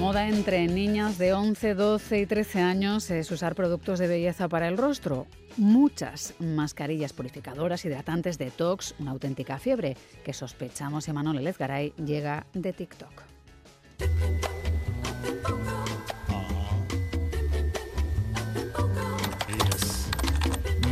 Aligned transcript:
moda 0.00 0.28
entre 0.28 0.66
niñas 0.66 1.18
de 1.18 1.34
11, 1.34 1.74
12 1.74 2.20
y 2.20 2.26
13 2.26 2.62
años 2.62 3.10
es 3.10 3.30
usar 3.30 3.54
productos 3.54 3.98
de 3.98 4.08
belleza 4.08 4.48
para 4.48 4.66
el 4.66 4.78
rostro. 4.78 5.26
Muchas 5.58 6.32
mascarillas 6.38 7.12
purificadoras, 7.12 7.84
hidratantes, 7.84 8.38
detox, 8.38 8.94
una 8.98 9.10
auténtica 9.10 9.58
fiebre 9.58 9.98
que 10.24 10.32
sospechamos 10.32 11.06
Emanuel 11.06 11.44
Lezgaray 11.44 11.92
llega 12.02 12.46
de 12.54 12.72
TikTok. 12.72 13.22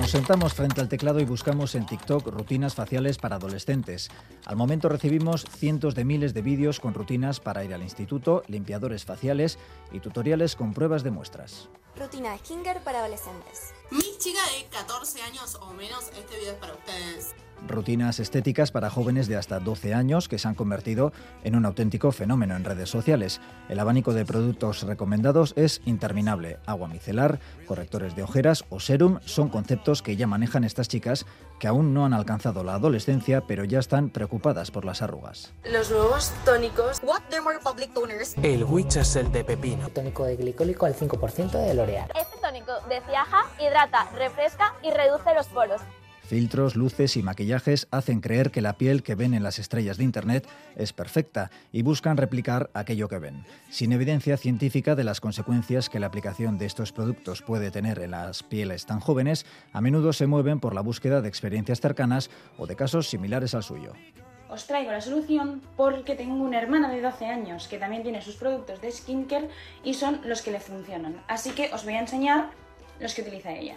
Nos 0.08 0.12
sentamos 0.12 0.54
frente 0.54 0.80
al 0.80 0.88
teclado 0.88 1.20
y 1.20 1.26
buscamos 1.26 1.74
en 1.74 1.84
TikTok 1.84 2.28
rutinas 2.28 2.74
faciales 2.74 3.18
para 3.18 3.36
adolescentes. 3.36 4.08
Al 4.46 4.56
momento 4.56 4.88
recibimos 4.88 5.44
cientos 5.44 5.94
de 5.94 6.06
miles 6.06 6.32
de 6.32 6.40
vídeos 6.40 6.80
con 6.80 6.94
rutinas 6.94 7.40
para 7.40 7.62
ir 7.62 7.74
al 7.74 7.82
instituto, 7.82 8.42
limpiadores 8.46 9.04
faciales 9.04 9.58
y 9.92 10.00
tutoriales 10.00 10.56
con 10.56 10.72
pruebas 10.72 11.02
de 11.02 11.10
muestras. 11.10 11.68
Rutina 11.94 12.32
de 12.32 12.38
skincare 12.38 12.80
para 12.80 13.00
adolescentes. 13.00 13.74
Mi 13.90 14.16
chica 14.16 14.40
de 14.56 14.66
14 14.70 15.20
años 15.20 15.56
o 15.56 15.74
menos, 15.74 16.04
este 16.18 16.38
video 16.38 16.52
es 16.52 16.58
para 16.58 16.72
ustedes. 16.72 17.34
Rutinas 17.66 18.20
estéticas 18.20 18.70
para 18.70 18.90
jóvenes 18.90 19.28
de 19.28 19.36
hasta 19.36 19.58
12 19.58 19.94
años 19.94 20.28
que 20.28 20.38
se 20.38 20.48
han 20.48 20.54
convertido 20.54 21.12
en 21.44 21.56
un 21.56 21.66
auténtico 21.66 22.12
fenómeno 22.12 22.56
en 22.56 22.64
redes 22.64 22.88
sociales. 22.88 23.40
El 23.68 23.78
abanico 23.78 24.12
de 24.12 24.24
productos 24.24 24.82
recomendados 24.82 25.52
es 25.56 25.80
interminable. 25.84 26.58
Agua 26.66 26.88
micelar, 26.88 27.40
correctores 27.66 28.14
de 28.16 28.22
ojeras 28.22 28.64
o 28.70 28.80
serum 28.80 29.18
son 29.24 29.48
conceptos 29.48 30.02
que 30.02 30.16
ya 30.16 30.26
manejan 30.26 30.64
estas 30.64 30.88
chicas 30.88 31.26
que 31.58 31.66
aún 31.66 31.92
no 31.92 32.04
han 32.04 32.14
alcanzado 32.14 32.62
la 32.64 32.74
adolescencia 32.74 33.42
pero 33.46 33.64
ya 33.64 33.78
están 33.78 34.10
preocupadas 34.10 34.70
por 34.70 34.84
las 34.84 35.02
arrugas. 35.02 35.52
Los 35.64 35.90
nuevos 35.90 36.32
tónicos. 36.44 37.00
What 37.02 37.22
Dermorepublic 37.30 37.92
Toners. 37.92 38.34
El 38.42 38.64
Witch 38.64 38.96
es 38.96 39.16
el 39.16 39.30
de 39.32 39.44
pepino. 39.44 39.88
Tónico 39.88 40.24
de 40.24 40.36
glicólico 40.36 40.86
al 40.86 40.94
5% 40.94 41.50
de 41.50 41.74
L'Oreal. 41.74 42.10
Este 42.14 42.38
tónico 42.40 42.72
de 42.88 43.00
Ciaja 43.02 43.44
hidrata, 43.60 44.10
refresca 44.16 44.74
y 44.82 44.90
reduce 44.90 45.34
los 45.34 45.46
poros. 45.48 45.80
Filtros, 46.28 46.76
luces 46.76 47.16
y 47.16 47.22
maquillajes 47.22 47.88
hacen 47.90 48.20
creer 48.20 48.50
que 48.50 48.60
la 48.60 48.76
piel 48.76 49.02
que 49.02 49.14
ven 49.14 49.32
en 49.32 49.42
las 49.42 49.58
estrellas 49.58 49.96
de 49.96 50.04
Internet 50.04 50.46
es 50.76 50.92
perfecta 50.92 51.50
y 51.72 51.80
buscan 51.80 52.18
replicar 52.18 52.68
aquello 52.74 53.08
que 53.08 53.18
ven, 53.18 53.46
sin 53.70 53.92
evidencia 53.92 54.36
científica 54.36 54.94
de 54.94 55.04
las 55.04 55.22
consecuencias 55.22 55.88
que 55.88 55.98
la 55.98 56.08
aplicación 56.08 56.58
de 56.58 56.66
estos 56.66 56.92
productos 56.92 57.40
puede 57.40 57.70
tener 57.70 57.98
en 58.00 58.10
las 58.10 58.42
pieles 58.42 58.84
tan 58.84 59.00
jóvenes, 59.00 59.46
a 59.72 59.80
menudo 59.80 60.12
se 60.12 60.26
mueven 60.26 60.60
por 60.60 60.74
la 60.74 60.82
búsqueda 60.82 61.22
de 61.22 61.30
experiencias 61.30 61.80
cercanas 61.80 62.28
o 62.58 62.66
de 62.66 62.76
casos 62.76 63.08
similares 63.08 63.54
al 63.54 63.62
suyo. 63.62 63.94
Os 64.50 64.66
traigo 64.66 64.92
la 64.92 65.00
solución 65.00 65.62
porque 65.78 66.14
tengo 66.14 66.44
una 66.44 66.60
hermana 66.60 66.90
de 66.90 67.00
12 67.00 67.24
años 67.24 67.68
que 67.68 67.78
también 67.78 68.02
tiene 68.02 68.20
sus 68.20 68.36
productos 68.36 68.82
de 68.82 68.92
skincare 68.92 69.48
y 69.82 69.94
son 69.94 70.20
los 70.26 70.42
que 70.42 70.50
le 70.50 70.60
funcionan. 70.60 71.22
Así 71.26 71.52
que 71.52 71.70
os 71.72 71.84
voy 71.84 71.94
a 71.94 72.00
enseñar 72.00 72.50
los 73.00 73.14
que 73.14 73.22
utiliza 73.22 73.52
ella. 73.52 73.76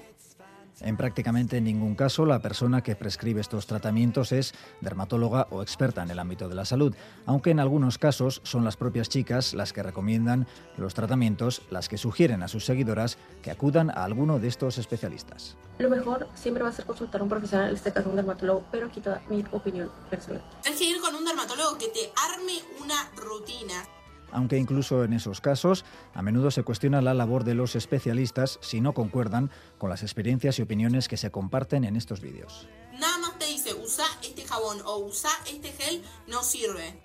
En 0.80 0.98
prácticamente 0.98 1.62
ningún 1.62 1.96
caso 1.96 2.26
la 2.26 2.42
persona 2.42 2.82
que 2.82 2.96
prescribe 2.96 3.42
estos 3.42 3.68
tratamientos 3.68 4.32
es 4.32 4.54
dermatóloga 4.82 5.48
o 5.52 5.62
experta 5.62 6.02
en 6.02 6.10
el 6.10 6.20
ámbito 6.20 6.50
de 6.50 6.56
la 6.56 6.66
salud, 6.66 6.96
aunque 7.26 7.52
en 7.52 7.60
algunos 7.60 7.98
casos 7.98 8.42
son 8.44 8.64
las 8.64 8.78
propias 8.78 9.10
chicas 9.10 9.54
las 9.54 9.74
que 9.74 9.84
recomiendan 9.84 10.48
los 10.78 10.94
tratamientos, 10.94 11.62
las 11.70 11.90
que 11.90 11.98
sugieren 11.98 12.42
a 12.44 12.48
sus 12.48 12.66
seguidoras 12.66 13.18
que 13.44 13.52
acudan 13.52 13.92
a 13.92 14.04
alguno 14.04 14.40
de 14.40 14.48
estos 14.48 14.78
especialistas. 14.78 15.58
Lo 15.78 15.90
mejor 15.90 16.28
siempre 16.36 16.64
va 16.64 16.70
a 16.70 16.74
ser 16.74 16.86
consultar 16.86 17.22
a 17.22 17.24
un 17.24 17.30
profesional, 17.30 17.70
en 17.70 17.76
este 17.76 17.92
caso 17.92 18.10
un 18.10 18.16
dermatólogo, 18.16 18.66
pero 18.72 18.88
aquí 18.88 19.02
toda 19.02 19.22
mi 19.30 19.44
opinión 19.52 19.92
personal. 20.10 20.44
Tienes 20.62 20.80
que 20.80 20.90
ir 20.90 21.02
con 21.02 21.16
un 21.16 21.26
dermatólogo 21.26 21.78
que 21.78 21.88
te 21.88 22.12
arme 22.16 22.60
una 22.84 23.10
rutina. 23.16 23.84
Aunque 24.32 24.58
incluso 24.58 25.04
en 25.04 25.14
esos 25.14 25.42
casos 25.42 25.86
a 26.14 26.22
menudo 26.22 26.52
se 26.52 26.64
cuestiona 26.64 27.02
la 27.02 27.14
labor 27.14 27.44
de 27.44 27.56
los 27.56 27.76
especialistas 27.76 28.60
si 28.62 28.82
no 28.82 28.94
concuerdan 28.94 29.52
con 29.78 29.90
las 29.90 30.04
experiencias 30.04 30.60
y 30.60 30.62
opiniones 30.62 31.08
que 31.08 31.18
se 31.18 31.32
comparten 31.32 31.84
en 31.84 31.96
estos 31.96 32.22
vídeos. 32.22 32.68
Nada 33.00 33.18
más 33.20 33.40
te 33.40 33.48
dice 33.48 33.74
usa 33.74 34.06
este 34.24 34.46
jabón 34.46 34.80
o 34.86 35.00
usa 35.00 35.32
este 35.50 35.72
gel, 35.72 36.04
no 36.28 36.44
sirve. 36.44 37.00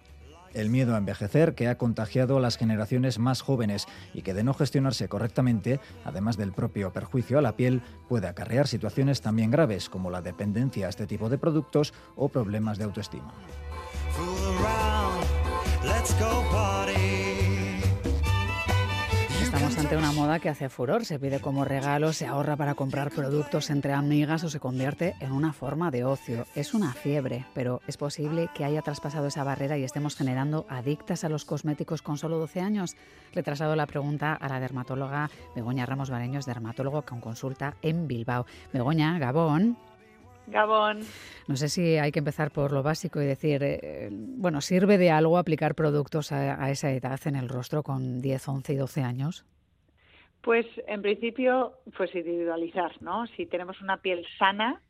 El 0.54 0.70
miedo 0.70 0.94
a 0.94 0.98
envejecer 0.98 1.54
que 1.54 1.68
ha 1.68 1.76
contagiado 1.76 2.38
a 2.38 2.40
las 2.40 2.56
generaciones 2.56 3.18
más 3.18 3.42
jóvenes 3.42 3.86
y 4.14 4.22
que 4.22 4.32
de 4.32 4.42
no 4.42 4.54
gestionarse 4.54 5.06
correctamente, 5.06 5.80
además 6.02 6.38
del 6.38 6.52
propio 6.52 6.94
perjuicio 6.94 7.38
a 7.38 7.42
la 7.42 7.56
piel, 7.56 7.82
puede 8.08 8.26
acarrear 8.26 8.66
situaciones 8.66 9.20
también 9.20 9.50
graves 9.50 9.90
como 9.90 10.10
la 10.10 10.22
dependencia 10.22 10.86
a 10.86 10.88
este 10.88 11.06
tipo 11.06 11.28
de 11.28 11.36
productos 11.36 11.92
o 12.16 12.30
problemas 12.30 12.78
de 12.78 12.84
autoestima. 12.84 13.34
Estamos 19.66 19.84
ante 19.84 19.96
una 19.96 20.12
moda 20.12 20.38
que 20.38 20.48
hace 20.48 20.68
furor, 20.68 21.04
se 21.04 21.18
pide 21.18 21.40
como 21.40 21.64
regalo, 21.64 22.12
se 22.12 22.24
ahorra 22.24 22.54
para 22.54 22.76
comprar 22.76 23.10
productos 23.10 23.68
entre 23.68 23.94
amigas 23.94 24.44
o 24.44 24.48
se 24.48 24.60
convierte 24.60 25.16
en 25.18 25.32
una 25.32 25.52
forma 25.52 25.90
de 25.90 26.04
ocio. 26.04 26.46
Es 26.54 26.72
una 26.72 26.92
fiebre, 26.92 27.46
pero 27.52 27.80
es 27.88 27.96
posible 27.96 28.48
que 28.54 28.64
haya 28.64 28.80
traspasado 28.82 29.26
esa 29.26 29.42
barrera 29.42 29.76
y 29.76 29.82
estemos 29.82 30.14
generando 30.14 30.66
adictas 30.68 31.24
a 31.24 31.28
los 31.28 31.44
cosméticos 31.44 32.00
con 32.00 32.16
solo 32.16 32.38
12 32.38 32.60
años. 32.60 32.94
Le 33.32 33.40
he 33.40 33.42
trasladado 33.42 33.74
la 33.74 33.86
pregunta 33.86 34.34
a 34.34 34.48
la 34.48 34.60
dermatóloga 34.60 35.30
Begoña 35.56 35.84
Ramos 35.84 36.10
Bareños, 36.10 36.46
dermatólogo 36.46 37.02
con 37.02 37.20
consulta 37.20 37.74
en 37.82 38.06
Bilbao. 38.06 38.46
Begoña, 38.72 39.18
Gabón. 39.18 39.76
Gabón. 40.46 41.00
No 41.48 41.56
sé 41.56 41.68
si 41.68 41.98
hay 41.98 42.12
que 42.12 42.20
empezar 42.20 42.52
por 42.52 42.70
lo 42.70 42.84
básico 42.84 43.20
y 43.20 43.26
decir, 43.26 43.64
eh, 43.64 44.10
bueno, 44.12 44.60
¿sirve 44.60 44.96
de 44.96 45.10
algo 45.10 45.38
aplicar 45.38 45.74
productos 45.74 46.30
a, 46.30 46.62
a, 46.62 46.70
esa 46.70 46.92
edad 46.92 47.18
en 47.24 47.34
el 47.34 47.48
rostro 47.48 47.82
con 47.82 48.22
10, 48.22 48.46
11 48.46 48.72
y 48.72 48.76
12 48.76 49.02
años? 49.02 49.44
Pues 50.46 50.64
en 50.86 51.02
principio, 51.02 51.72
pues 51.96 52.14
individualizar, 52.14 53.02
¿no? 53.02 53.26
Si 53.26 53.46
tenemos 53.46 53.80
una 53.80 53.96
piel 53.96 54.24
sana, 54.38 54.80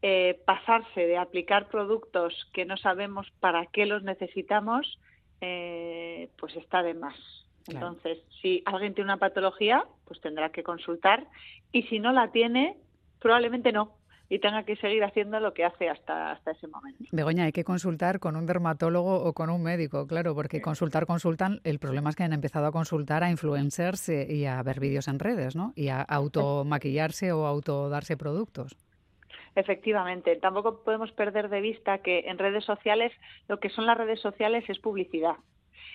eh, 0.00 0.40
pasarse 0.46 1.06
de 1.06 1.18
aplicar 1.18 1.68
productos 1.68 2.48
que 2.54 2.64
no 2.64 2.78
sabemos 2.78 3.30
para 3.38 3.66
qué 3.66 3.84
los 3.84 4.02
necesitamos, 4.04 4.98
eh, 5.42 6.30
pues 6.38 6.56
está 6.56 6.82
de 6.82 6.94
más. 6.94 7.14
Claro. 7.66 7.88
Entonces, 7.88 8.24
si 8.40 8.62
alguien 8.64 8.94
tiene 8.94 9.08
una 9.08 9.18
patología, 9.18 9.84
pues 10.06 10.18
tendrá 10.22 10.48
que 10.48 10.62
consultar 10.62 11.26
y 11.72 11.82
si 11.82 11.98
no 11.98 12.12
la 12.12 12.32
tiene, 12.32 12.78
probablemente 13.20 13.70
no 13.70 13.92
y 14.32 14.38
tenga 14.38 14.62
que 14.62 14.76
seguir 14.76 15.04
haciendo 15.04 15.40
lo 15.40 15.52
que 15.52 15.62
hace 15.62 15.90
hasta, 15.90 16.30
hasta 16.30 16.52
ese 16.52 16.66
momento. 16.66 17.04
Begoña, 17.12 17.44
hay 17.44 17.52
que 17.52 17.64
consultar 17.64 18.18
con 18.18 18.34
un 18.34 18.46
dermatólogo 18.46 19.24
o 19.24 19.34
con 19.34 19.50
un 19.50 19.62
médico, 19.62 20.06
claro, 20.06 20.34
porque 20.34 20.62
consultar, 20.62 21.04
consultan. 21.04 21.60
El 21.64 21.78
problema 21.78 22.08
es 22.08 22.16
que 22.16 22.22
han 22.22 22.32
empezado 22.32 22.64
a 22.64 22.72
consultar 22.72 23.22
a 23.22 23.30
influencers 23.30 24.08
y 24.08 24.46
a 24.46 24.62
ver 24.62 24.80
vídeos 24.80 25.06
en 25.08 25.18
redes, 25.18 25.54
¿no? 25.54 25.74
Y 25.76 25.88
a 25.88 26.00
automaquillarse 26.00 27.30
o 27.30 27.44
autodarse 27.44 28.16
productos. 28.16 28.74
Efectivamente, 29.54 30.36
tampoco 30.36 30.82
podemos 30.82 31.12
perder 31.12 31.50
de 31.50 31.60
vista 31.60 31.98
que 31.98 32.20
en 32.20 32.38
redes 32.38 32.64
sociales 32.64 33.12
lo 33.48 33.60
que 33.60 33.68
son 33.68 33.84
las 33.84 33.98
redes 33.98 34.20
sociales 34.20 34.64
es 34.66 34.78
publicidad. 34.78 35.36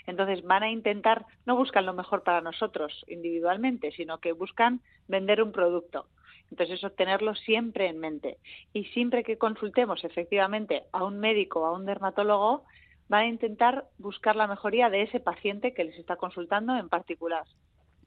Entonces 0.05 0.43
van 0.43 0.61
a 0.61 0.69
intentar, 0.69 1.25
no 1.47 1.55
buscan 1.55 1.87
lo 1.87 1.93
mejor 1.93 2.21
para 2.21 2.41
nosotros 2.41 3.03
individualmente, 3.07 3.91
sino 3.93 4.19
que 4.19 4.31
buscan 4.31 4.81
vender 5.07 5.41
un 5.41 5.51
producto. 5.51 6.05
Entonces, 6.52 6.78
eso 6.78 6.90
tenerlo 6.91 7.35
siempre 7.35 7.88
en 7.88 8.00
mente. 8.00 8.38
Y 8.74 8.85
siempre 8.85 9.24
que 9.24 9.38
consultemos 9.38 10.03
efectivamente 10.03 10.84
a 10.91 11.03
un 11.03 11.19
médico 11.19 11.62
o 11.62 11.66
a 11.66 11.74
un 11.74 11.85
dermatólogo, 11.85 12.63
van 13.09 13.22
a 13.22 13.28
intentar 13.28 13.85
buscar 13.97 14.35
la 14.35 14.47
mejoría 14.47 14.90
de 14.90 15.03
ese 15.03 15.19
paciente 15.19 15.74
que 15.74 15.84
les 15.84 15.97
está 15.97 16.16
consultando 16.16 16.78
en 16.78 16.90
particular. 16.90 17.44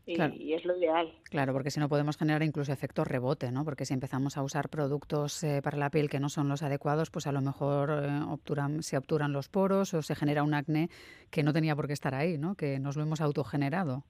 Y, 0.06 0.14
claro. 0.14 0.34
y, 0.34 0.54
es 0.54 0.64
lo 0.64 0.76
ideal. 0.76 1.12
Claro, 1.24 1.52
porque 1.52 1.70
si 1.70 1.78
no 1.78 1.88
podemos 1.88 2.16
generar 2.16 2.42
incluso 2.42 2.72
efectos 2.72 3.06
rebote, 3.06 3.52
¿no? 3.52 3.64
Porque 3.64 3.84
si 3.84 3.94
empezamos 3.94 4.36
a 4.36 4.42
usar 4.42 4.68
productos 4.68 5.44
eh, 5.44 5.60
para 5.62 5.76
la 5.76 5.90
piel 5.90 6.08
que 6.08 6.18
no 6.18 6.28
son 6.28 6.48
los 6.48 6.62
adecuados, 6.62 7.10
pues 7.10 7.26
a 7.26 7.32
lo 7.32 7.42
mejor 7.42 7.90
eh, 7.90 8.20
obturan, 8.28 8.82
se 8.82 8.96
obturan 8.96 9.32
los 9.32 9.48
poros 9.48 9.94
o 9.94 10.02
se 10.02 10.16
genera 10.16 10.42
un 10.42 10.54
acné 10.54 10.88
que 11.30 11.42
no 11.42 11.52
tenía 11.52 11.76
por 11.76 11.86
qué 11.86 11.92
estar 11.92 12.14
ahí, 12.14 12.38
¿no? 12.38 12.54
Que 12.54 12.80
nos 12.80 12.96
lo 12.96 13.02
hemos 13.02 13.20
autogenerado. 13.20 14.04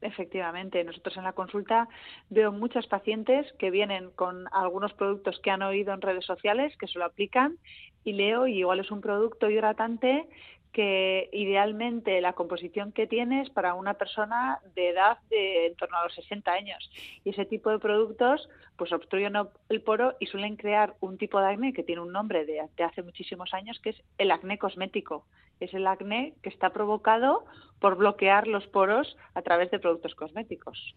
Efectivamente, 0.00 0.82
nosotros 0.84 1.16
en 1.16 1.24
la 1.24 1.32
consulta 1.32 1.88
veo 2.30 2.52
muchas 2.52 2.86
pacientes 2.86 3.52
que 3.58 3.70
vienen 3.70 4.10
con 4.10 4.46
algunos 4.52 4.92
productos 4.92 5.40
que 5.40 5.50
han 5.50 5.62
oído 5.62 5.92
en 5.92 6.00
redes 6.00 6.24
sociales, 6.24 6.76
que 6.76 6.86
se 6.86 6.98
lo 6.98 7.04
aplican 7.04 7.58
y 8.04 8.12
leo 8.12 8.46
y 8.46 8.58
igual 8.58 8.80
es 8.80 8.90
un 8.90 9.00
producto 9.00 9.50
hidratante 9.50 10.26
que 10.72 11.28
idealmente 11.32 12.20
la 12.20 12.34
composición 12.34 12.92
que 12.92 13.06
tiene 13.06 13.42
es 13.42 13.50
para 13.50 13.74
una 13.74 13.94
persona 13.94 14.60
de 14.74 14.90
edad 14.90 15.18
de 15.30 15.66
en 15.66 15.74
torno 15.76 15.96
a 15.98 16.04
los 16.04 16.14
60 16.14 16.50
años 16.52 16.90
y 17.24 17.30
ese 17.30 17.44
tipo 17.44 17.70
de 17.70 17.78
productos 17.78 18.48
pues 18.76 18.92
obstruyen 18.92 19.34
el 19.68 19.82
poro 19.82 20.14
y 20.20 20.26
suelen 20.26 20.56
crear 20.56 20.94
un 21.00 21.18
tipo 21.18 21.40
de 21.40 21.46
acné 21.46 21.72
que 21.72 21.82
tiene 21.82 22.02
un 22.02 22.12
nombre 22.12 22.44
de, 22.44 22.62
de 22.76 22.84
hace 22.84 23.02
muchísimos 23.02 23.52
años 23.54 23.80
que 23.80 23.90
es 23.90 24.02
el 24.18 24.30
acné 24.30 24.58
cosmético 24.58 25.24
es 25.60 25.74
el 25.74 25.86
acné 25.86 26.34
que 26.42 26.48
está 26.48 26.70
provocado 26.70 27.44
por 27.80 27.96
bloquear 27.96 28.46
los 28.46 28.66
poros 28.66 29.16
a 29.34 29.42
través 29.42 29.70
de 29.70 29.78
productos 29.78 30.14
cosméticos. 30.14 30.94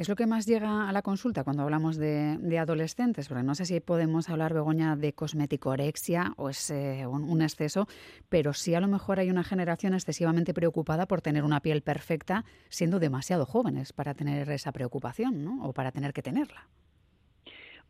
¿Qué 0.00 0.04
es 0.04 0.08
lo 0.08 0.16
que 0.16 0.26
más 0.26 0.46
llega 0.46 0.88
a 0.88 0.92
la 0.92 1.02
consulta 1.02 1.44
cuando 1.44 1.62
hablamos 1.62 1.98
de, 1.98 2.58
adolescentes? 2.58 3.28
Porque 3.28 3.42
no 3.42 3.54
sé 3.54 3.66
si 3.66 3.80
podemos 3.80 4.30
hablar, 4.30 4.54
Begoña, 4.54 4.96
de 4.96 5.12
cosmeticorexia 5.12 6.32
o 6.38 6.48
es 6.48 6.70
eh, 6.70 7.06
un, 7.06 7.42
exceso, 7.42 7.86
pero 8.30 8.54
sí 8.54 8.74
a 8.74 8.80
lo 8.80 8.88
mejor 8.88 9.20
hay 9.20 9.28
una 9.28 9.44
generación 9.44 9.92
excesivamente 9.92 10.54
preocupada 10.54 11.04
por 11.04 11.20
tener 11.20 11.44
una 11.44 11.60
piel 11.60 11.82
perfecta 11.82 12.46
siendo 12.70 12.98
demasiado 12.98 13.44
jóvenes 13.44 13.92
para 13.92 14.14
tener 14.14 14.48
esa 14.48 14.72
preocupación 14.72 15.44
¿no? 15.44 15.62
o 15.62 15.74
para 15.74 15.92
tener 15.92 16.14
que 16.14 16.22
tenerla. 16.22 16.66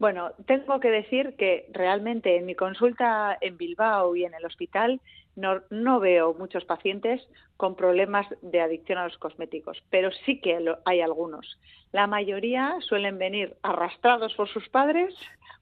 Bueno, 0.00 0.32
tengo 0.46 0.80
que 0.80 0.90
decir 0.90 1.36
que 1.36 1.70
realmente 1.72 2.36
en 2.36 2.44
mi 2.44 2.56
consulta 2.56 3.38
en 3.40 3.56
Bilbao 3.56 4.16
y 4.16 4.24
en 4.24 4.34
el 4.34 4.44
hospital 4.44 5.00
no, 5.36 6.00
veo 6.00 6.34
muchos 6.34 6.64
pacientes 6.64 7.26
con 7.56 7.76
problemas 7.76 8.26
de 8.42 8.60
adicción 8.60 8.98
a 8.98 9.04
los 9.04 9.18
cosméticos, 9.18 9.82
pero 9.90 10.10
sí 10.24 10.40
que 10.40 10.58
hay 10.84 11.00
algunos. 11.00 11.58
La 11.92 12.06
mayoría 12.06 12.76
suelen 12.80 13.18
venir 13.18 13.56
arrastrados 13.62 14.34
por 14.34 14.48
sus 14.48 14.68
padres 14.68 15.14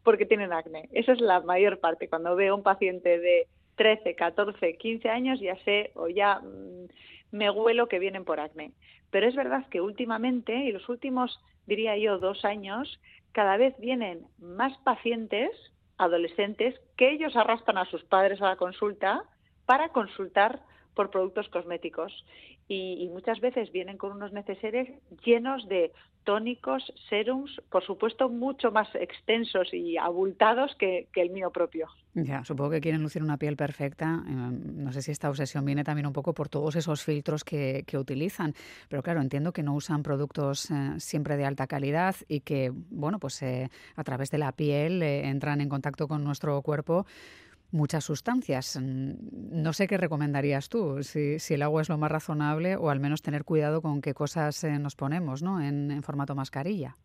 porque 0.03 0.27
tienen 0.27 0.53
acné. 0.53 0.89
Esa 0.93 1.13
es 1.13 1.21
la 1.21 1.41
mayor 1.41 1.81
parte. 1.81 2.09
Cuando 2.09 2.35
veo 2.35 2.57
un 2.57 2.63
paciente 2.63 3.19
de 3.19 3.47
13, 3.77 4.15
14, 4.15 4.77
15 4.77 5.09
años 5.09 5.41
ya 5.41 5.57
sé 5.65 5.93
o 5.95 6.09
ya 6.09 6.41
mm, 6.41 6.89
me 7.33 7.51
huelo 7.51 7.89
que 7.89 7.99
vienen 7.99 8.25
por 8.25 8.41
acné. 8.41 8.73
Pero 9.11 9.27
es 9.27 9.35
verdad 9.35 9.67
que 9.69 9.81
últimamente, 9.81 10.55
y 10.55 10.73
los 10.73 10.89
últimos, 10.89 11.41
diría 11.67 11.97
yo, 11.97 12.19
dos 12.19 12.45
años, 12.45 13.01
cada 13.33 13.57
vez 13.57 13.75
vienen 13.79 14.27
más 14.39 14.77
pacientes 14.79 15.51
adolescentes 15.97 16.75
que 16.97 17.11
ellos 17.11 17.37
arrastran 17.37 17.79
a 17.79 17.85
sus 17.87 18.05
padres 18.05 18.41
a 18.41 18.47
la 18.47 18.57
consulta 18.57 19.25
para 19.69 19.91
consultar 19.91 20.63
por 20.95 21.11
productos 21.11 21.47
cosméticos 21.51 22.25
y, 22.69 23.07
muchas 23.13 23.39
veces 23.41 23.71
vienen 23.71 23.99
con 23.99 24.13
unos 24.13 24.33
neceseres 24.33 24.89
llenos 25.25 25.69
de 25.69 25.93
tónicos, 26.25 26.83
serums, 27.09 27.51
por 27.71 27.85
supuesto 27.85 28.31
mucho 28.31 28.71
más 28.71 28.89
extensos 28.95 29.73
y 29.73 29.99
abultados 29.99 30.75
que, 30.79 31.07
el 31.15 31.31
mío 31.31 31.51
propio. 31.51 31.87
Ya, 32.15 32.45
supongo 32.45 32.71
que 32.71 32.81
quieren 32.81 33.03
lucir 33.03 33.23
una 33.23 33.37
piel 33.37 33.57
perfecta. 33.57 34.25
Em, 34.27 34.85
no 34.85 34.91
sé 34.93 35.03
si 35.03 35.13
esta 35.13 35.29
obsesión 35.29 35.65
viene 35.67 35.85
también 35.85 36.07
un 36.07 36.13
poco 36.13 36.33
por 36.33 36.49
todos 36.49 36.77
esos 36.77 37.05
filtros 37.05 37.45
que, 37.45 37.85
utilizan. 37.95 38.55
Pero 38.89 39.03
claro, 39.03 39.21
entiendo 39.21 39.53
que 39.53 39.63
no 39.63 39.75
usan 39.75 40.03
productos 40.03 40.71
eh, 40.71 40.95
siempre 40.99 41.37
de 41.37 41.45
alta 41.45 41.67
calidad 41.67 42.17
y 42.27 42.41
que, 42.41 42.73
bueno, 42.73 43.19
pues 43.19 43.43
eh, 43.43 43.69
a 43.97 44.05
través 44.05 44.31
de 44.31 44.39
la 44.39 44.53
piel 44.53 45.03
eh, 45.03 45.29
entran 45.29 45.61
en 45.61 45.69
contacto 45.69 46.09
con 46.09 46.25
nuestro 46.25 46.61
cuerpo 46.63 47.07
muchas 47.71 48.05
sustancias. 48.05 48.79
Mm, 48.81 49.63
no 49.63 49.73
sé 49.73 49.87
qué 49.87 49.97
recomendarías 49.97 50.69
tú, 50.69 51.03
si, 51.03 51.39
el 51.53 51.63
agua 51.63 51.83
es 51.83 51.89
lo 51.89 51.99
más 51.99 52.11
razonable 52.11 52.77
o 52.77 52.91
al 52.91 53.01
menos 53.01 53.23
tener 53.23 53.45
cuidado 53.45 53.83
con 53.83 54.01
qué 54.01 54.15
cosas 54.15 54.63
eh, 54.65 54.79
nos 54.79 54.97
ponemos 54.97 55.43
¿no? 55.43 55.61
en, 55.61 56.03
formato 56.03 56.35
mascarilla. 56.35 56.97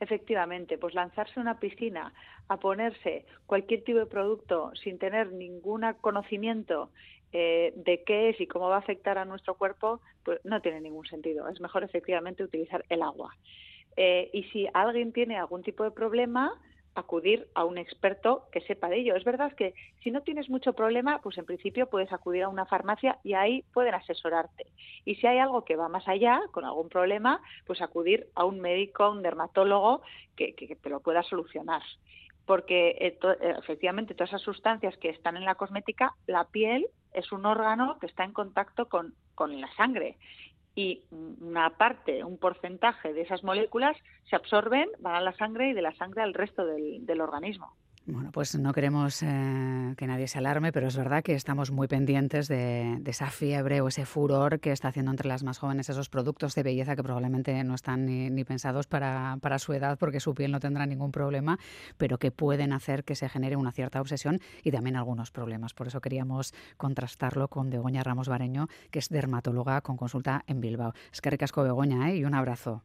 Efectivamente, 0.00 0.78
pues 0.78 0.94
lanzarse 0.94 1.40
a 1.40 1.42
una 1.42 1.58
piscina 1.58 2.12
a 2.46 2.58
ponerse 2.58 3.26
cualquier 3.46 3.82
tipo 3.82 3.98
de 3.98 4.06
producto 4.06 4.70
sin 4.76 4.98
tener 4.98 5.32
ningún 5.32 5.82
conocimiento 6.00 6.90
eh, 7.32 7.72
de 7.74 8.04
qué 8.04 8.30
es 8.30 8.40
y 8.40 8.46
cómo 8.46 8.68
va 8.68 8.76
a 8.76 8.78
afectar 8.78 9.18
a 9.18 9.24
nuestro 9.24 9.54
cuerpo, 9.54 10.00
pues 10.24 10.38
no 10.44 10.60
tiene 10.60 10.80
ningún 10.80 11.06
sentido. 11.06 11.48
Es 11.48 11.60
mejor 11.60 11.82
efectivamente 11.82 12.44
utilizar 12.44 12.84
el 12.88 13.02
agua. 13.02 13.34
Eh, 13.96 14.30
y 14.32 14.44
si 14.44 14.68
alguien 14.72 15.12
tiene 15.12 15.36
algún 15.36 15.64
tipo 15.64 15.82
de 15.82 15.90
problema, 15.90 16.52
acudir 16.98 17.48
a 17.54 17.64
un 17.64 17.78
experto 17.78 18.46
que 18.52 18.60
sepa 18.62 18.88
de 18.88 18.98
ello. 18.98 19.16
Es 19.16 19.24
verdad 19.24 19.52
que 19.54 19.74
si 20.02 20.10
no 20.10 20.22
tienes 20.22 20.48
mucho 20.50 20.72
problema, 20.72 21.20
pues 21.22 21.38
en 21.38 21.44
principio 21.44 21.88
puedes 21.88 22.12
acudir 22.12 22.42
a 22.42 22.48
una 22.48 22.66
farmacia 22.66 23.18
y 23.24 23.34
ahí 23.34 23.64
pueden 23.72 23.94
asesorarte. 23.94 24.66
Y 25.04 25.16
si 25.16 25.26
hay 25.26 25.38
algo 25.38 25.64
que 25.64 25.76
va 25.76 25.88
más 25.88 26.06
allá, 26.08 26.40
con 26.52 26.64
algún 26.64 26.88
problema, 26.88 27.40
pues 27.66 27.80
acudir 27.80 28.28
a 28.34 28.44
un 28.44 28.60
médico, 28.60 29.04
a 29.04 29.10
un 29.10 29.22
dermatólogo 29.22 30.02
que, 30.36 30.52
te 30.54 30.90
lo 30.90 31.00
pueda 31.00 31.22
solucionar. 31.22 31.82
Porque 32.46 32.96
eh, 33.00 33.18
eh, 33.22 33.54
efectivamente 33.58 34.14
todas 34.14 34.30
esas 34.30 34.42
sustancias 34.42 34.96
que 34.98 35.10
están 35.10 35.36
en 35.36 35.44
la 35.44 35.54
cosmética, 35.54 36.14
la 36.26 36.44
piel 36.44 36.86
es 37.12 37.32
un 37.32 37.46
órgano 37.46 37.98
que 37.98 38.06
está 38.06 38.24
en 38.24 38.32
contacto 38.32 38.88
con, 38.88 39.14
con 39.34 39.60
la 39.60 39.72
sangre 39.74 40.16
y 40.78 41.02
una 41.10 41.70
parte, 41.70 42.22
un 42.22 42.38
porcentaje 42.38 43.12
de 43.12 43.22
esas 43.22 43.42
moléculas 43.42 43.96
se 44.30 44.36
absorben, 44.36 44.88
van 45.00 45.16
a 45.16 45.20
la 45.20 45.32
sangre 45.32 45.70
y 45.70 45.72
de 45.72 45.82
la 45.82 45.92
sangre 45.94 46.22
al 46.22 46.34
resto 46.34 46.64
del, 46.64 47.04
del 47.04 47.20
organismo. 47.20 47.74
Bueno, 48.10 48.32
pues 48.32 48.58
no 48.58 48.72
queremos 48.72 49.22
eh, 49.22 49.94
que 49.98 50.06
nadie 50.06 50.28
se 50.28 50.38
alarme, 50.38 50.72
pero 50.72 50.88
es 50.88 50.96
verdad 50.96 51.22
que 51.22 51.34
estamos 51.34 51.70
muy 51.70 51.88
pendientes 51.88 52.48
de, 52.48 53.02
esa 53.04 53.26
fiebre 53.26 53.82
o 53.82 53.88
ese 53.88 54.06
furor 54.06 54.60
que 54.60 54.72
está 54.72 54.88
haciendo 54.88 55.10
entre 55.10 55.28
las 55.28 55.42
más 55.42 55.58
jóvenes 55.58 55.90
esos 55.90 56.08
productos 56.08 56.54
de 56.54 56.62
belleza 56.62 56.96
que 56.96 57.02
probablemente 57.02 57.62
no 57.64 57.74
están 57.74 58.06
ni, 58.06 58.44
pensados 58.44 58.86
para, 58.86 59.36
para, 59.42 59.58
su 59.58 59.74
edad 59.74 59.98
porque 59.98 60.20
su 60.20 60.34
piel 60.34 60.52
no 60.52 60.58
tendrá 60.58 60.86
ningún 60.86 61.12
problema, 61.12 61.58
pero 61.98 62.16
que 62.16 62.30
pueden 62.30 62.72
hacer 62.72 63.04
que 63.04 63.14
se 63.14 63.28
genere 63.28 63.56
una 63.56 63.72
cierta 63.72 64.00
obsesión 64.00 64.40
y 64.64 64.70
también 64.70 64.96
algunos 64.96 65.30
problemas. 65.30 65.74
Por 65.74 65.88
eso 65.88 66.00
queríamos 66.00 66.54
contrastarlo 66.78 67.48
con 67.48 67.68
Begoña 67.68 68.02
Ramos 68.02 68.30
Bareño, 68.30 68.68
que 68.90 69.00
es 69.00 69.10
dermatóloga 69.10 69.82
con 69.82 69.98
consulta 69.98 70.44
en 70.46 70.62
Bilbao. 70.62 70.94
Es 71.12 71.20
que 71.20 71.28
ricasco 71.28 71.62
Begoña 71.62 72.10
¿eh? 72.10 72.16
y 72.16 72.24
un 72.24 72.32
abrazo. 72.32 72.82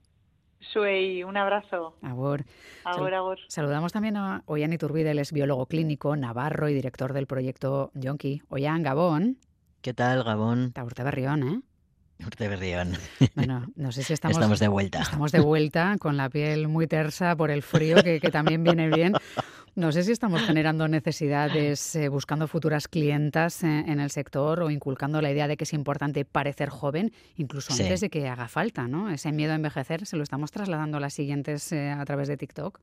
Suey, 0.71 1.23
un 1.23 1.37
abrazo. 1.37 1.95
Abur. 2.01 2.45
Abur, 2.83 3.13
abur. 3.13 3.39
Saludamos 3.47 3.91
también 3.91 4.17
a 4.17 4.43
Ollán 4.45 4.73
Iturbide, 4.73 5.11
él 5.11 5.19
es 5.19 5.31
biólogo 5.31 5.65
clínico, 5.65 6.15
navarro 6.15 6.69
y 6.69 6.73
director 6.73 7.13
del 7.13 7.27
proyecto 7.27 7.91
Yonki. 7.93 8.41
Ollán, 8.49 8.83
Gabón. 8.83 9.37
¿Qué 9.81 9.93
tal, 9.93 10.23
Gabón? 10.23 10.71
Taurte 10.71 11.03
Berrión, 11.03 11.43
¿eh? 11.43 11.61
Berrión. 12.39 12.93
Bueno, 13.35 13.67
no 13.75 13.91
sé 13.91 14.03
si 14.03 14.13
estamos... 14.13 14.37
Estamos 14.37 14.59
de 14.59 14.67
vuelta. 14.67 15.01
Estamos 15.01 15.31
de 15.31 15.39
vuelta, 15.39 15.97
con 15.99 16.17
la 16.17 16.29
piel 16.29 16.67
muy 16.67 16.87
tersa 16.87 17.35
por 17.35 17.51
el 17.51 17.63
frío, 17.63 18.01
que, 18.03 18.19
que 18.19 18.31
también 18.31 18.63
viene 18.63 18.89
bien. 18.89 19.13
No 19.75 19.91
sé 19.91 20.03
si 20.03 20.11
estamos 20.11 20.43
generando 20.43 20.87
necesidades, 20.87 21.95
eh, 21.95 22.07
buscando 22.07 22.47
futuras 22.47 22.87
clientas 22.87 23.63
eh, 23.63 23.83
en 23.87 23.99
el 23.99 24.11
sector 24.11 24.61
o 24.61 24.69
inculcando 24.69 25.19
la 25.19 25.31
idea 25.31 25.47
de 25.47 25.57
que 25.57 25.63
es 25.63 25.73
importante 25.73 26.25
parecer 26.25 26.69
joven, 26.69 27.11
incluso 27.37 27.73
antes 27.73 27.99
de 27.99 28.11
que 28.11 28.27
haga 28.27 28.47
falta, 28.47 28.87
¿no? 28.87 29.09
Ese 29.09 29.31
miedo 29.31 29.51
a 29.51 29.55
envejecer 29.55 30.05
se 30.05 30.15
lo 30.15 30.21
estamos 30.21 30.51
trasladando 30.51 30.97
a 30.97 30.99
las 30.99 31.15
siguientes 31.15 31.71
eh, 31.71 31.89
a 31.89 32.05
través 32.05 32.27
de 32.27 32.37
TikTok. 32.37 32.79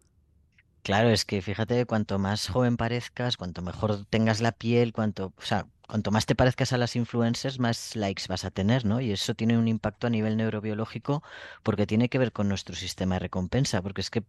Claro, 0.83 1.11
es 1.11 1.25
que 1.25 1.41
fíjate, 1.43 1.87
cuanto 1.87 2.19
más 2.19 2.49
joven 2.49 2.77
parezcas, 2.77 3.37
cuanto 3.37 3.63
mejor 3.63 4.05
tengas 4.07 4.41
la 4.41 4.51
piel, 4.51 4.93
cuanto, 4.93 5.33
o 5.37 5.43
sea, 5.43 5.67
cuanto 5.91 6.13
más 6.13 6.25
te 6.25 6.37
parezcas 6.37 6.73
a 6.73 6.79
las 6.79 6.95
influencers, 6.95 7.59
más 7.59 7.97
likes 7.97 8.23
vas 8.29 8.45
a 8.45 8.53
tener, 8.53 8.85
¿no? 8.85 9.01
Y 9.01 9.11
eso 9.11 9.35
tiene 9.35 9.59
un 9.59 9.67
impacto 9.67 10.07
a 10.07 10.11
nivel 10.11 10.37
neurobiológico 10.37 11.25
porque 11.65 11.85
tiene 11.85 12.09
que 12.09 12.19
ver 12.19 12.31
con 12.31 12.49
nuestro 12.49 12.77
sistema 12.77 13.17
de 13.17 13.19
recompensa, 13.19 13.83
porque 13.83 14.01
es 14.01 14.09
que 14.09 14.23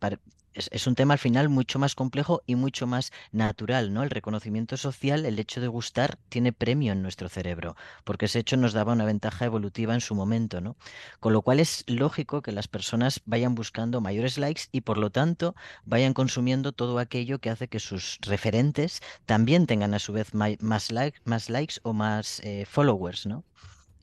es, 0.53 0.87
un 0.87 0.95
tema 0.95 1.13
al 1.13 1.19
final 1.19 1.49
mucho 1.49 1.79
más 1.79 1.95
complejo 1.95 2.41
y 2.45 2.55
mucho 2.55 2.87
más 2.87 3.11
natural, 3.31 3.93
¿no? 3.93 4.03
El 4.03 4.09
reconocimiento 4.09 4.75
social, 4.75 5.25
el 5.25 5.39
hecho 5.39 5.61
de 5.61 5.67
gustar, 5.67 6.17
tiene 6.29 6.51
premio 6.51 6.93
en 6.93 7.01
nuestro 7.01 7.29
cerebro, 7.29 7.75
porque 8.03 8.25
ese 8.25 8.39
hecho 8.39 8.57
nos 8.57 8.73
daba 8.73 8.93
una 8.93 9.05
ventaja 9.05 9.45
evolutiva 9.45 9.93
en 9.93 10.01
su 10.01 10.15
momento, 10.15 10.61
¿no? 10.61 10.75
Con 11.19 11.31
lo 11.33 11.41
cual 11.41 11.59
es 11.59 11.83
lógico 11.87 12.41
que 12.41 12.51
las 12.51 12.67
personas 12.67 13.21
vayan 13.25 13.55
buscando 13.55 14.01
mayores 14.01 14.37
likes 14.37 14.63
y 14.71 14.81
por 14.81 14.97
lo 14.97 15.11
tanto 15.11 15.55
vayan 15.85 16.13
consumiendo 16.13 16.71
todo 16.71 16.99
aquello 16.99 17.39
que 17.39 17.49
hace 17.49 17.67
que 17.67 17.79
sus 17.79 18.17
referentes 18.21 19.01
también 19.25 19.67
tengan 19.67 19.93
a 19.93 19.99
su 19.99 20.11
vez 20.11 20.33
más 20.33 20.91
likes, 20.91 21.19
más 21.23 21.50
likes 21.51 21.75
o 21.83 21.93
más 21.93 22.39
eh, 22.43 22.65
followers, 22.65 23.25
¿no? 23.25 23.43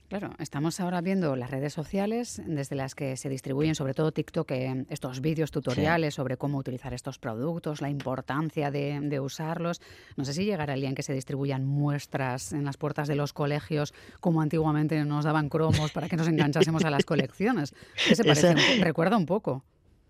Claro, 0.08 0.30
estamos 0.38 0.80
ahora 0.80 1.02
viendo 1.02 1.36
las 1.36 1.50
redes 1.50 1.74
sociales 1.74 2.40
desde 2.46 2.74
las 2.76 2.94
que 2.94 3.18
se 3.18 3.28
distribuyen, 3.28 3.74
sobre 3.74 3.92
todo 3.92 4.10
TikTok, 4.10 4.50
eh, 4.52 4.86
estos 4.88 5.20
vídeos 5.20 5.50
tutoriales 5.50 6.14
sobre 6.14 6.38
cómo 6.38 6.56
utilizar 6.56 6.94
estos 6.94 7.18
productos, 7.18 7.82
la 7.82 7.90
importancia 7.90 8.70
de, 8.70 9.20
usarlos. 9.20 9.82
No 10.16 10.24
sé 10.24 10.32
si 10.32 10.46
llegará 10.46 10.72
el 10.72 10.80
día 10.80 10.88
en 10.88 10.94
que 10.94 11.02
se 11.02 11.12
distribuyan 11.12 11.66
muestras 11.66 12.54
en 12.54 12.64
las 12.64 12.78
puertas 12.78 13.06
de 13.06 13.16
los 13.16 13.34
colegios, 13.34 13.92
como 14.20 14.40
antiguamente 14.40 15.04
nos 15.04 15.26
daban 15.26 15.50
cromos 15.50 15.92
para 15.92 16.08
que 16.08 16.16
nos 16.16 16.26
enganchásemos 16.26 16.86
a 16.86 16.90
las 16.90 17.04
colecciones. 17.04 17.74
¿Qué 18.08 18.16
se 18.16 18.24
parece? 18.24 18.54
Recuerda 18.80 19.18
un 19.18 19.26
poco. 19.26 19.62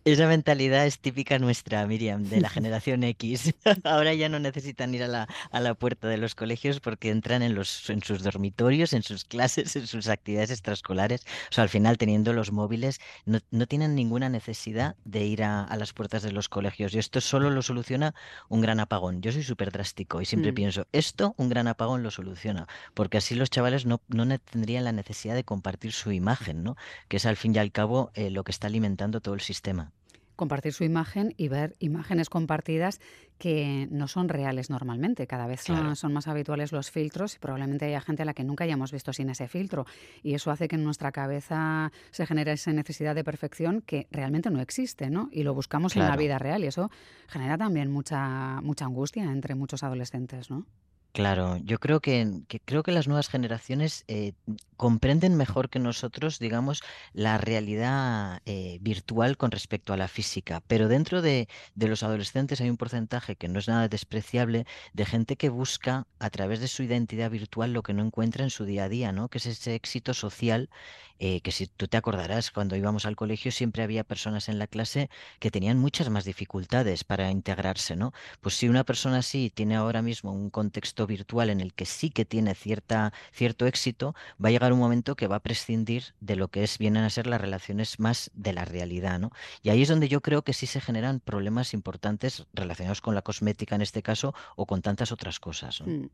Esa 0.09 0.27
mentalidad 0.27 0.87
es 0.87 1.01
típica 1.01 1.39
nuestra, 1.39 1.87
Miriam, 1.87 2.25
de 2.25 2.41
la 2.41 2.49
generación 2.57 3.05
X. 3.05 3.55
Ahora 3.85 4.15
ya 4.15 4.31
no 4.31 4.39
necesitan 4.39 4.95
ir 4.95 5.03
a 5.03 5.07
la, 5.07 5.29
a 5.51 5.61
la 5.61 5.75
puerta 5.75 6.09
de 6.09 6.17
los 6.17 6.35
colegios 6.35 6.81
porque 6.81 7.11
entran 7.11 7.43
en, 7.43 7.55
los, 7.55 7.91
en 7.91 8.03
sus 8.03 8.23
dormitorios, 8.23 8.95
en 8.95 9.03
sus 9.03 9.27
clases, 9.27 9.77
en 9.77 9.87
sus 9.87 10.09
actividades 10.09 10.51
extraescolares. 10.51 11.27
O 11.51 11.53
sea, 11.53 11.65
al 11.65 11.69
final, 11.69 11.99
teniendo 11.99 12.33
los 12.33 12.53
móviles, 12.53 13.01
no, 13.27 13.41
no 13.51 13.67
tienen 13.67 13.95
ninguna 13.95 14.31
necesidad 14.31 14.97
de 15.05 15.27
ir 15.27 15.43
a, 15.43 15.63
a, 15.65 15.77
las 15.77 15.93
puertas 15.93 16.23
de 16.23 16.33
los 16.33 16.49
colegios. 16.49 16.95
Y 16.95 16.99
esto 16.99 17.21
solo 17.21 17.51
lo 17.51 17.61
soluciona 17.61 18.15
un 18.49 18.63
gran 18.63 18.81
apagón. 18.81 19.21
Yo 19.21 19.31
soy 19.31 19.43
súper 19.43 19.73
drástico 19.73 20.23
y 20.23 20.25
siempre 20.25 20.53
mm. 20.53 20.55
pienso, 20.55 20.87
esto 20.93 21.35
un 21.37 21.51
gran 21.51 21.69
apagón 21.69 22.03
lo 22.03 22.11
soluciona, 22.11 22.67
porque 22.95 23.19
así 23.19 23.35
los 23.35 23.51
chavales 23.51 23.85
no, 23.85 24.01
no 24.09 24.39
tendrían 24.39 24.85
la 24.85 24.93
necesidad 24.93 25.35
de 25.35 25.45
compartir 25.45 25.93
su 25.93 26.13
imagen, 26.13 26.63
¿no? 26.63 26.79
que 27.09 27.19
es 27.19 27.27
al 27.27 27.37
fin 27.37 27.55
y 27.55 27.59
al 27.59 27.73
cabo 27.73 28.11
eh, 28.15 28.31
lo 28.31 28.43
que 28.43 28.53
está 28.53 28.69
alimentando 28.69 29.21
todo 29.21 29.35
el 29.35 29.43
sistema. 29.43 29.93
Compartir 30.39 30.73
su 30.73 30.85
imagen 30.85 31.35
y 31.37 31.49
ver 31.49 31.75
imágenes 31.81 32.31
compartidas 32.31 33.01
que 33.39 33.89
no 33.91 34.07
son 34.07 34.29
reales 34.29 34.71
normalmente. 34.71 35.27
Cada 35.27 35.49
vez 35.49 35.63
son, 35.63 35.97
son, 35.97 36.13
más 36.13 36.29
habituales 36.29 36.71
los 36.71 36.93
filtros 36.93 37.35
y 37.35 37.39
probablemente 37.41 37.87
haya 37.87 38.01
gente 38.01 38.23
a 38.23 38.25
la 38.25 38.35
que 38.35 38.45
nunca 38.45 38.63
hayamos 38.63 38.93
visto 38.93 39.13
sin 39.13 39.31
ese 39.31 39.49
filtro. 39.49 39.85
Y 40.23 40.35
eso 40.35 40.53
hace 40.53 40.69
que 40.69 40.77
en 40.77 40.85
nuestra 40.85 41.11
cabeza 41.11 41.91
se 42.13 42.25
genere 42.25 42.53
esa 42.53 42.73
necesidad 42.73 43.17
de 43.17 43.25
perfección 43.25 43.83
que 43.83 44.07
realmente 44.13 44.49
no 44.49 44.61
existe, 44.61 45.11
¿no? 45.11 45.29
Y 45.33 45.43
lo 45.43 45.55
buscamos 45.55 45.97
en 45.97 46.03
la 46.03 46.17
vida 46.17 46.39
real 46.39 46.63
y 46.63 46.69
eso 46.69 46.89
genera 47.27 47.59
también 47.59 47.91
mucha, 47.91 48.61
mucha 48.63 48.85
angustia 48.85 49.25
entre 49.25 49.57
muchos 49.57 49.83
adolescentes, 49.83 50.51
¿no? 50.51 50.67
Claro, 51.13 51.57
yo 51.57 51.79
creo 51.81 52.01
que, 52.01 52.43
que 52.47 52.61
creo 52.61 52.85
que 52.85 52.93
las 52.93 53.09
nuevas 53.09 53.29
generaciones 53.29 54.05
eh, 54.07 54.35
comprenden 54.77 55.37
mejor 55.37 55.69
que 55.69 55.81
nosotros, 55.81 56.39
digamos, 56.39 56.83
la 57.13 57.39
realidad 57.39 58.41
eh, 58.45 58.79
virtual 58.81 59.37
con 59.37 59.51
respecto 59.51 59.93
a 59.93 59.97
la 59.97 60.07
física. 60.07 60.63
Pero 60.69 60.87
dentro 60.87 61.21
de, 61.21 61.49
de 61.75 61.89
los 61.89 62.05
adolescentes 62.05 62.61
hay 62.61 62.71
un 62.71 62.77
porcentaje 62.77 63.35
que 63.35 63.49
no 63.49 63.59
es 63.59 63.67
nada 63.67 63.89
despreciable 63.89 64.65
de 64.93 65.07
gente 65.07 65.37
que 65.37 65.49
busca 65.49 66.07
a 66.21 66.31
través 66.31 66.61
de 66.61 66.69
su 66.69 66.85
identidad 66.85 67.31
virtual 67.31 67.73
lo 67.73 67.83
que 67.83 67.95
no 67.95 68.05
encuentra 68.05 68.45
en 68.45 68.51
su 68.51 68.65
día 68.65 68.85
a 68.85 68.89
día, 68.89 69.11
¿no? 69.11 69.29
Que 69.29 69.39
es 69.39 69.47
ese 69.47 69.75
éxito 69.75 70.15
social 70.15 70.71
eh, 71.19 71.41
que 71.41 71.53
si 71.53 71.67
tú 71.67 71.89
te 71.89 71.97
acordarás, 71.97 72.51
cuando 72.51 72.77
íbamos 72.77 73.07
al 73.07 73.17
colegio 73.17 73.51
siempre 73.51 73.83
había 73.83 74.05
personas 74.05 74.49
en 74.49 74.59
la 74.59 74.67
clase 74.67 75.11
que 75.41 75.51
tenían 75.51 75.79
muchas 75.79 76.11
más 76.11 76.25
dificultades 76.25 77.05
para 77.05 77.31
integrarse, 77.31 77.97
¿no? 77.97 78.13
Pues 78.41 78.57
si 78.57 78.69
una 78.69 78.85
persona 78.85 79.19
así 79.19 79.51
tiene 79.55 79.77
ahora 79.77 80.03
mismo 80.03 80.33
un 80.33 80.51
contexto 80.51 81.07
virtual 81.07 81.51
en 81.51 81.61
el 81.61 81.75
que 81.75 81.87
sí 81.87 82.11
que 82.11 82.25
tiene 82.25 82.55
cierta, 82.55 83.13
cierto 83.33 83.67
éxito, 83.67 84.15
va 84.43 84.49
a 84.49 84.53
llegar 84.53 84.73
un 84.73 84.79
momento 84.79 85.17
que 85.17 85.27
va 85.27 85.37
a 85.37 85.41
prescindir 85.41 86.15
de 86.21 86.37
lo 86.37 86.49
que 86.49 86.63
es, 86.63 86.79
vienen 86.79 87.05
a 87.05 87.11
ser 87.11 87.27
las 87.27 87.41
relaciones 87.41 87.99
más 87.99 88.31
de 88.35 88.53
la 88.53 88.65
realidad, 88.65 89.19
¿no? 89.19 89.31
Y 89.63 89.71
ahí 89.71 89.83
es 89.83 89.89
donde 89.89 90.09
yo 90.09 90.21
creo 90.21 90.43
que 90.43 90.53
sí 90.53 90.67
se 90.67 90.81
generan 90.81 91.21
problemas 91.21 91.75
importantes 91.75 92.47
relacionados 92.53 93.01
con 93.01 93.15
la 93.15 93.23
cosmética 93.23 93.75
en 93.75 93.83
este 93.83 94.03
caso 94.03 94.35
o 94.57 94.67
con 94.67 94.83
tantas 94.83 95.13
otras 95.13 95.41
cosas. 95.41 95.81
¿no? 95.81 95.93
Mm. 95.93 96.11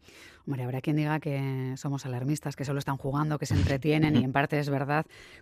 Hombre, 0.47 0.63
habrá 0.63 0.81
quien 0.81 0.97
diga 0.97 1.21
que 1.21 1.75
somos 1.77 2.07
alarmistas, 2.07 2.57
que 2.57 2.65
solo 2.65 2.79
están 2.79 2.97
jugando, 2.97 3.39
que 3.39 3.47
se 3.47 3.55
entretienen 3.75 4.17
y 4.17 4.25
en 4.25 4.33
parte 4.33 4.59
es 4.59 4.69
verdad 4.69 4.94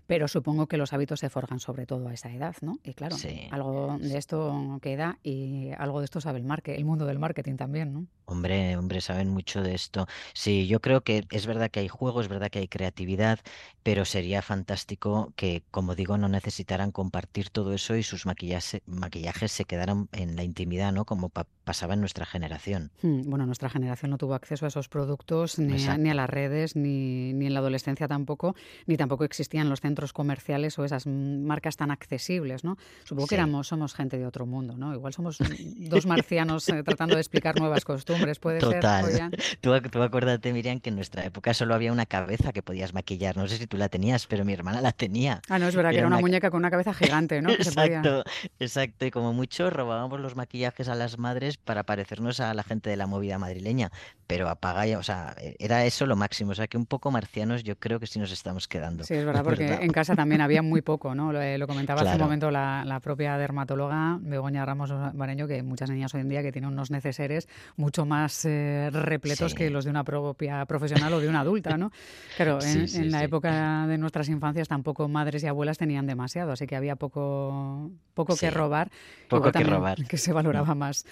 pero 0.07 0.29
supongo 0.29 0.67
que 0.67 0.77
los 0.77 0.93
hábitos 0.93 1.21
se 1.21 1.31
forjan 1.31 1.61
sobre 1.61 1.87
todo 1.87 2.09
a 2.09 2.15
esa 2.15 2.33
edad, 2.33 2.57
¿no? 2.61 2.79
Y 2.83 2.95
claro, 2.95 3.17
algo 3.51 3.99
de 3.99 4.19
esto 4.19 4.79
queda 4.81 5.19
y 5.23 5.71
algo 5.79 6.01
de 6.01 6.07
esto 6.07 6.21
sabe 6.21 6.39
el 6.39 6.47
el 6.65 6.85
mundo 6.85 7.07
del 7.07 7.19
marketing 7.19 7.57
también, 7.57 7.93
¿no? 7.93 8.07
Hombre, 8.25 8.77
hombre, 8.77 9.01
saben 9.01 9.29
mucho 9.29 9.63
de 9.63 9.75
esto. 9.75 10.07
Sí, 10.33 10.67
yo 10.67 10.81
creo 10.81 11.03
que 11.03 11.25
es 11.31 11.47
verdad 11.47 11.71
que 11.71 11.81
hay 11.81 11.89
juegos, 11.89 12.27
es 12.27 12.29
verdad 12.29 12.51
que 12.51 12.61
hay 12.61 12.69
creatividad, 12.69 13.41
pero 13.83 14.05
sería 14.05 14.43
fantástico 14.43 15.33
que, 15.37 15.63
como 15.71 15.95
digo, 15.95 16.17
no 16.17 16.29
necesitaran 16.29 16.93
compartir 16.93 17.51
todo 17.51 17.73
eso 17.75 17.97
y 17.97 18.03
sus 18.03 18.25
maquillajes, 18.25 18.81
maquillajes 18.87 19.53
se 19.53 19.65
quedaran 19.65 20.09
en 20.13 20.37
la 20.37 20.45
intimidad, 20.45 20.93
¿no? 20.93 21.05
Como 21.05 21.31
pasaba 21.65 21.95
en 21.95 22.01
nuestra 22.01 22.25
generación. 22.25 22.91
Hmm, 23.03 23.23
bueno, 23.29 23.45
nuestra 23.45 23.69
generación 23.69 24.11
no 24.11 24.19
tuvo 24.19 24.35
acceso 24.35 24.67
a 24.67 24.69
esos 24.69 24.89
productos, 24.89 25.59
ni, 25.59 25.85
a, 25.87 25.99
ni 25.99 26.11
a 26.11 26.15
las 26.15 26.31
redes, 26.31 26.77
ni, 26.77 27.33
ni 27.33 27.47
en 27.47 27.55
la 27.55 27.61
adolescencia 27.61 28.09
tampoco, 28.09 28.55
ni 28.87 28.97
tampoco 28.97 29.25
existían 29.43 29.69
los 29.69 29.81
centros 29.81 30.13
comerciales 30.13 30.79
o 30.79 30.85
esas 30.85 31.07
marcas 31.07 31.77
tan 31.77 31.91
accesibles, 31.91 32.63
¿no? 32.63 32.79
Supongo 33.05 33.27
que 33.27 33.35
éramos, 33.35 33.67
somos 33.67 33.93
gente 33.93 34.19
de 34.19 34.27
otro 34.27 34.47
mundo, 34.47 34.77
¿no? 34.77 34.95
Igual 34.95 35.13
somos 35.13 35.39
dos 35.39 36.07
marcianos 36.07 36.69
eh, 36.69 36.83
tratando 36.85 37.17
de 37.17 37.21
explicar 37.21 37.59
nuevas 37.59 37.85
costumbres, 37.85 38.39
puede 38.39 38.61
Total. 38.61 39.11
ser. 39.11 39.31
Tú, 39.61 39.79
tú 39.91 40.03
acuérdate, 40.03 40.53
Miriam, 40.53 40.79
que 40.79 40.91
en 40.91 40.97
nuestra 40.97 41.25
época 41.25 41.55
solo 41.55 41.75
había 41.75 41.93
una 41.93 42.07
cabeza 42.07 42.53
que 42.53 42.63
podías 42.63 42.95
maquillar. 42.95 43.37
No 43.37 43.49
sé 43.49 43.59
si 43.59 43.67
tú 43.67 43.77
la 43.77 43.89
tenías, 43.89 44.27
pero 44.27 44.45
mi 44.45 44.53
hermana 44.53 44.81
la 44.81 44.93
tenía. 44.93 45.43
Ah, 45.49 45.59
no, 45.59 45.67
es 45.67 45.75
verdad, 45.75 45.91
que 45.91 45.99
era 45.99 46.07
una, 46.07 46.21
muñeca 46.21 46.51
con 46.51 46.59
una 46.59 46.71
cabeza 46.71 46.95
gigante, 46.95 47.43
¿no? 47.43 47.51
exacto, 47.51 48.23
exacto. 48.61 49.07
Y 49.07 49.11
como 49.11 49.33
mucho 49.33 49.71
robábamos 49.71 50.21
los 50.21 50.37
maquillajes 50.37 50.89
a 50.89 50.95
las 50.95 51.19
madres 51.19 51.57
para 51.57 51.83
parecernos 51.83 52.39
a 52.39 52.55
la 52.55 52.63
gente 52.63 52.91
de 52.91 52.97
la 52.97 53.07
movida 53.07 53.39
madrileña. 53.39 53.91
Pero 54.29 54.49
apaga, 54.49 54.83
o 54.99 55.03
sea, 55.03 55.35
era 55.59 55.85
eso 55.85 56.07
lo 56.07 56.17
máximo. 56.17 56.53
O 56.53 56.55
sea, 56.55 56.69
que 56.69 56.77
un 56.77 56.87
poco 56.87 57.11
marcianos 57.11 57.65
yo 57.65 57.77
creo 57.77 57.99
que 57.99 58.07
sí 58.07 58.19
nos 58.19 58.31
estamos 58.31 58.69
quedando. 58.69 59.05
Sí, 59.05 59.15
es 59.15 59.25
verdad, 59.33 59.45
porque 59.45 59.85
en 59.85 59.93
casa 59.93 60.15
también 60.15 60.41
había 60.41 60.63
muy 60.63 60.83
poco, 60.83 61.15
¿no? 61.15 61.33
Lo, 61.33 61.67
comentaba 61.67 62.03
hace 62.03 62.17
un 62.17 62.23
momento 62.23 62.51
la, 62.51 63.01
propia 63.03 63.37
dermatóloga 63.37 64.19
Begoña 64.21 64.65
Ramos 64.65 64.93
Bareño, 65.15 65.47
que 65.47 65.63
muchas 65.63 65.91
niñas 65.91 66.15
hoy 66.15 66.21
en 66.21 66.29
día 66.29 66.43
que 66.43 66.53
tienen 66.53 66.71
unos 66.71 66.91
neceseres 66.91 67.49
mucho 67.77 68.07
más 68.07 68.45
eh, 68.45 68.91
repletos 68.93 69.55
que 69.55 69.71
los 69.71 69.85
de 69.85 69.91
una 69.91 70.05
propia 70.05 70.65
profesional 70.67 71.13
o 71.15 71.21
de 71.21 71.29
una 71.29 71.41
adulta, 71.41 71.77
¿no? 71.77 71.91
Pero 72.39 72.59
en, 72.63 73.11
la 73.11 73.25
época 73.25 73.87
de 73.87 73.99
nuestras 73.99 74.29
infancias 74.29 74.69
tampoco 74.69 75.09
madres 75.09 75.43
y 75.43 75.47
abuelas 75.47 75.79
tenían 75.79 76.07
demasiado, 76.07 76.53
así 76.53 76.67
que 76.67 76.77
había 76.77 76.97
poco, 76.97 77.91
poco 78.15 78.37
que 78.37 78.51
robar. 78.51 78.91
Poco 79.29 79.51
que 79.51 79.65
robar. 79.65 79.99
Que 80.07 80.17
se 80.17 80.33
valoraba 80.33 80.75
mm. 80.75 80.79
más. 80.79 81.07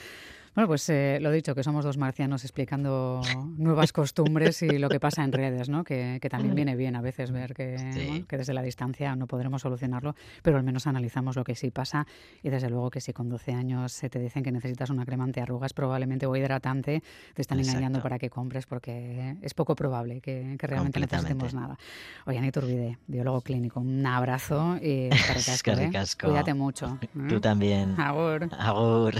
Bueno, 0.55 0.67
pues 0.67 0.89
eh, 0.89 1.19
lo 1.21 1.31
dicho, 1.31 1.55
que 1.55 1.63
somos 1.63 1.85
dos 1.85 1.97
marcianos 1.97 2.43
explicando 2.45 3.21
nuevas 3.57 3.93
costumbres 3.93 4.63
y 4.63 4.79
lo 4.79 4.89
que 4.89 4.99
pasa 4.99 5.23
en 5.23 5.33
redes, 5.33 5.69
¿no? 5.69 5.85
Que, 5.85 6.19
también 6.29 6.55
viene 6.55 6.77
bien 6.77 6.97
a 6.97 7.01
veces 7.01 7.31
ver 7.31 7.55
que, 7.55 8.25
que, 8.29 8.37
desde 8.37 8.53
la 8.53 8.63
distancia 8.63 9.15
no 9.15 9.27
podremos 9.27 9.63
solucionarlo, 9.63 10.15
pero 10.43 10.59
al 10.59 10.65
menos 10.65 10.87
analizamos 10.87 11.37
lo 11.37 11.45
que 11.45 11.55
sí 11.55 11.71
pasa 11.71 12.07
y 12.43 12.51
desde 12.51 12.69
luego 12.69 12.91
que 12.91 13.01
si 13.01 13.13
con 13.13 13.29
12 13.29 13.53
años 13.53 13.93
se 13.93 14.11
te 14.11 14.19
dicen 14.19 14.43
que 14.43 14.53
necesitas 14.53 14.91
una 14.91 15.05
crema 15.05 15.25
antiarrugas 15.25 15.73
probablemente 15.73 16.27
o 16.27 16.35
hidratante, 16.35 17.03
te 17.35 17.43
están 17.43 17.61
engañando 17.61 18.03
para 18.03 18.19
que 18.19 18.29
compres 18.29 18.67
porque 18.67 19.37
es 19.43 19.55
poco 19.55 19.75
probable 19.77 20.21
que, 20.21 20.57
realmente 20.59 21.01
necesitemos 21.01 21.55
nada. 21.55 21.79
Oye, 22.27 22.39
Anita 22.39 22.61
Urbide, 22.61 22.99
biólogo 23.07 23.41
clínico, 23.41 23.81
un 23.81 24.05
abrazo 24.05 24.77
y 24.81 25.11
¿eh? 25.67 25.91
Cuídate 26.21 26.55
mucho. 26.55 26.99
Tú 27.29 27.37
¿eh? 27.37 27.41
también. 27.41 27.99
Agur. 28.01 28.49
Agur. 28.59 29.15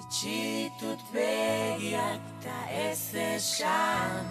Itxitut 0.00 1.00
begiak 1.12 2.24
ta 2.42 2.58
ez 2.88 3.12
esan 3.14 4.24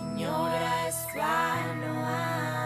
Inora 0.00 0.88
ez 0.88 1.00
banoan 1.12 2.61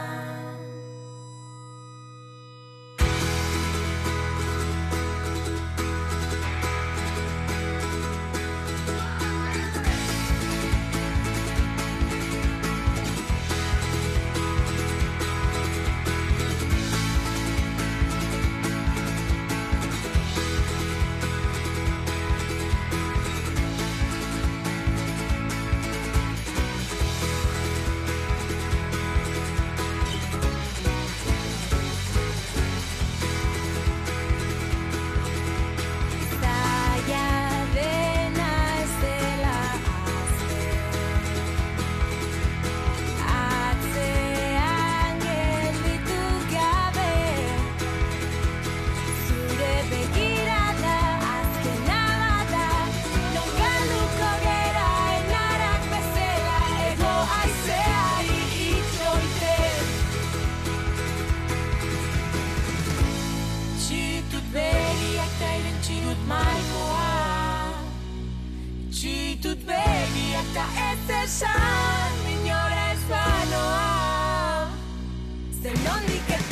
Enrique. 76.06 76.45